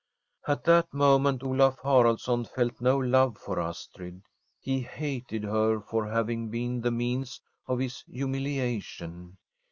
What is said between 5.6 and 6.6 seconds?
for having